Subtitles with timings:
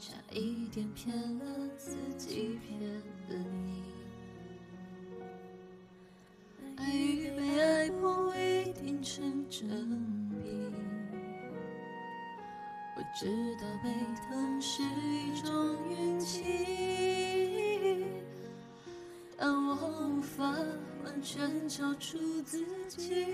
[0.00, 1.44] 差一点骗了
[1.76, 3.36] 自己，骗了
[3.66, 3.82] 你。
[6.76, 9.68] 爱与被爱不一定成正
[10.30, 10.72] 比。
[12.96, 13.26] 我知
[13.60, 18.06] 道被疼是一种运气，
[19.36, 20.50] 但我无法
[21.04, 23.26] 完全交出自己。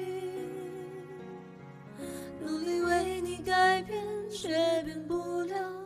[2.40, 4.48] 努力为你改变，却
[4.82, 5.85] 变不了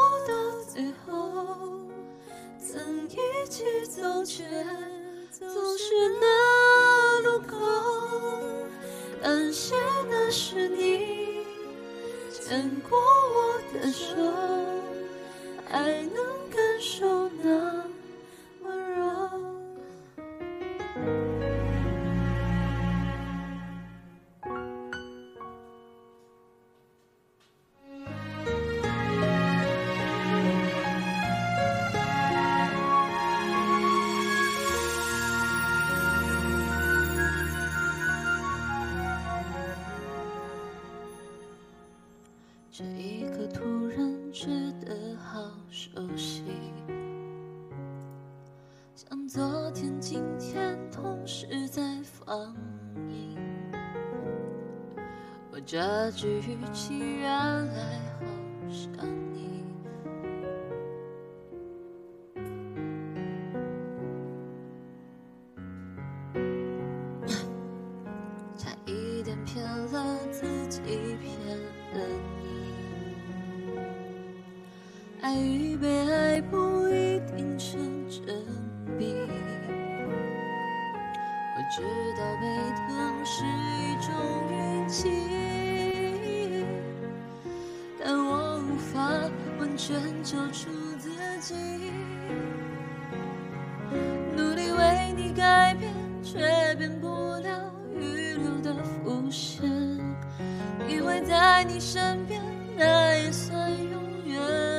[3.61, 4.43] 去走，却
[5.37, 7.59] 总是那路口。
[9.21, 9.75] 感谢
[10.09, 11.45] 那是你
[12.31, 14.15] 牵过我的手，
[15.69, 16.25] 还能
[42.73, 44.47] 这一刻突然觉
[44.79, 46.41] 得好熟悉，
[48.95, 52.55] 像昨天、今天同时在放
[53.09, 53.37] 映。
[55.51, 58.25] 我这句语气原来好
[58.69, 59.05] 像
[75.31, 78.21] 爱与被爱不一定成正
[78.99, 79.15] 比。
[81.55, 81.81] 我知
[82.17, 82.43] 道被
[82.75, 84.11] 疼是一种
[84.51, 86.65] 运气，
[87.97, 88.99] 但我无法
[89.57, 91.09] 完全交出自
[91.39, 91.55] 己。
[94.35, 99.63] 努力为你改变，却变不了预留的伏线。
[100.89, 102.41] 以为在你身边，
[102.75, 104.70] 那也算永远。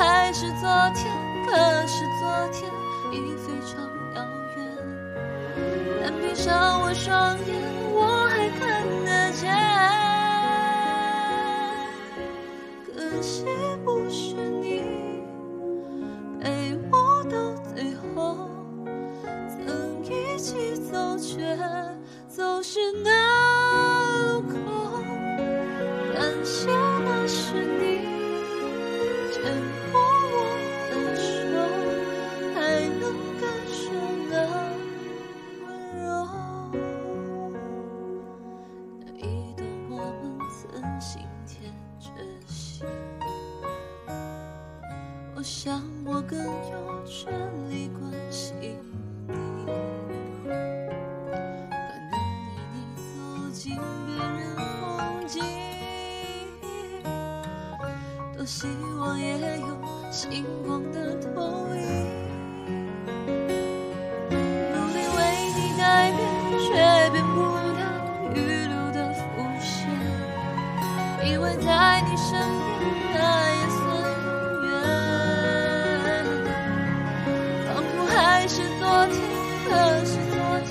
[0.00, 1.52] 还是昨天，可
[1.86, 2.72] 是昨天
[3.12, 3.84] 已非常
[4.14, 4.58] 遥远。
[6.00, 7.59] 但闭上我双眼，
[45.62, 47.30] 想我更有权
[47.68, 48.54] 利关心
[49.28, 49.66] 你。
[49.66, 50.54] 可
[51.28, 52.16] 能
[52.72, 53.12] 你你走
[53.52, 53.76] 进
[54.06, 55.44] 别人风景，
[58.34, 58.68] 多希
[58.98, 59.76] 望也有
[60.10, 61.28] 星光的投
[61.76, 62.08] 影。
[64.30, 65.18] 努力为
[65.56, 66.20] 你改变，
[66.58, 66.72] 却
[67.10, 67.82] 变不了
[68.34, 69.20] 预留的伏
[69.60, 69.70] 线。
[71.22, 72.30] 以为在你身
[72.78, 72.99] 边，
[79.70, 80.36] 可是昨
[80.66, 80.70] 天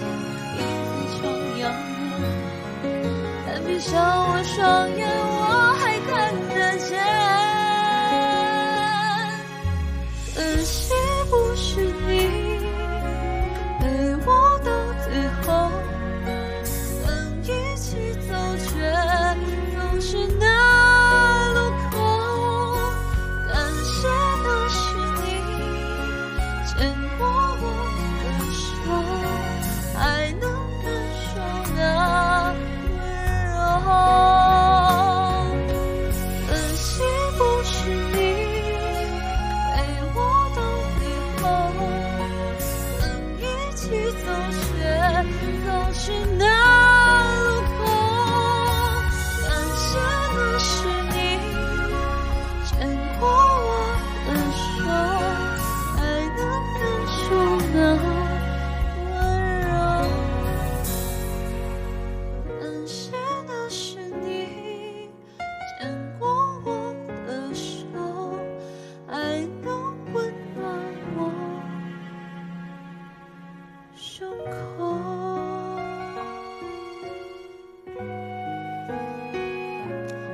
[0.55, 1.23] 已非常
[1.59, 2.83] 遥远。
[3.47, 3.95] 但闭上
[4.29, 4.57] 我双
[4.99, 5.07] 眼，